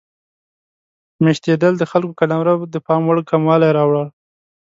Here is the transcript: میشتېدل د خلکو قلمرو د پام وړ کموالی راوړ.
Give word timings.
میشتېدل 1.23 1.73
د 1.77 1.83
خلکو 1.91 2.17
قلمرو 2.19 2.55
د 2.73 2.75
پام 2.85 3.01
وړ 3.07 3.17
کموالی 3.29 3.69
راوړ. 3.77 4.05